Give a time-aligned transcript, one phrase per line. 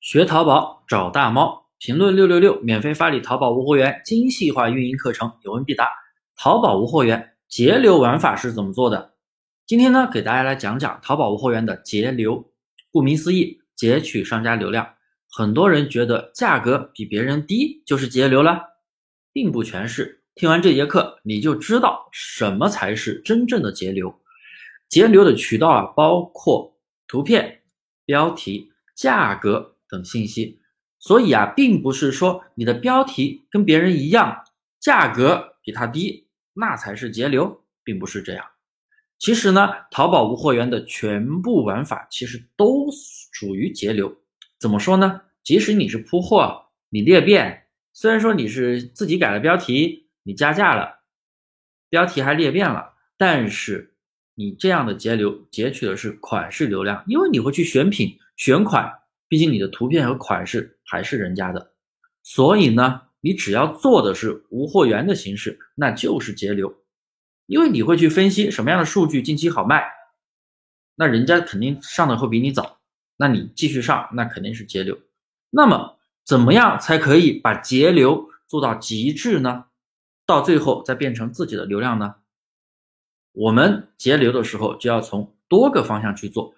[0.00, 5.90] 学淘宝找大猫，评论六六六，免费发你淘宝无货源精细化运营课程，有问必答。
[6.36, 9.12] 淘宝无货源节流玩法是怎么做的？
[9.66, 12.50] 今天呢，给大家来讲讲淘宝无货源的节流。
[12.90, 14.88] 顾名思义，截取商家流量。
[15.30, 18.58] 很多人觉得价格比别人低就是节流了，
[19.34, 20.22] 并不全是。
[20.34, 24.18] 听完这节课，你就知道什么才是真正的节流。
[24.88, 26.74] 节流的渠道啊，包括
[27.06, 27.60] 图片、
[28.06, 29.76] 标题、价格。
[29.90, 30.60] 等信息，
[30.98, 34.44] 所以啊，并不是说你的标题跟别人一样，
[34.78, 38.44] 价格比他低，那才是节流，并不是这样。
[39.18, 42.88] 其实呢，淘宝无货源的全部玩法其实都
[43.32, 44.16] 属于节流。
[44.58, 45.20] 怎么说呢？
[45.42, 51.00] 即使你是铺货，你裂变，虽然说你是自己改了标题，你加价了，
[51.88, 53.94] 标题还裂变了，但是
[54.34, 58.90] 你这样的节流截取的是款式流量，因为你会去选品、选款。
[59.30, 61.72] 毕竟你的图片和款式还是人家的，
[62.20, 66.82] 所以呢，你只要做的是无货源的形式，那就是节流，
[67.46, 69.84] 因为你会去分析什么样的数据近期好卖，
[70.96, 72.80] 那人家肯定上的会比你早，
[73.18, 74.98] 那你继续上，那肯定是节流。
[75.50, 79.66] 那么怎么样才可以把节流做到极致呢？
[80.26, 82.16] 到最后再变成自己的流量呢？
[83.30, 86.52] 我们节流的时候就要从多个方向去做，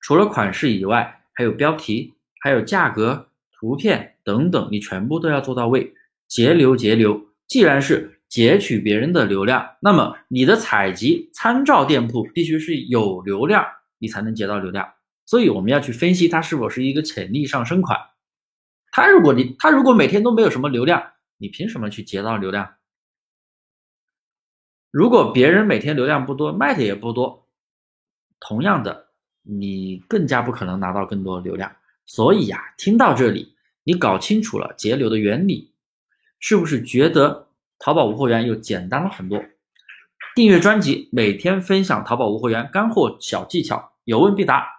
[0.00, 1.22] 除了款式以外。
[1.34, 5.94] 还有标题，还有价格、图片等等，你全部都要做到位。
[6.28, 7.28] 节流，节流。
[7.46, 13.64] 既然是截取别人的流量，那么你的采集参照店铺必须是有流量，
[13.98, 14.92] 你才能截到流量。
[15.26, 17.98] 所以我们要去分析它是否是一个潜力上升款。
[18.90, 22.74] 它如果你它如果每天都没有什么流量，你凭什么去截到流量？
[24.90, 27.48] 如果别人每天流量不多，卖的也不多，
[28.40, 29.03] 同样的。
[29.44, 31.70] 你更加不可能拿到更多的流量，
[32.06, 35.70] 所以呀，听到这里，你搞清楚了节流的原理，
[36.40, 39.42] 是不是觉得淘宝无货源又简单了很多？
[40.34, 44.73] 订阅专辑，每天分享淘宝无货源干货小技巧，有问必答。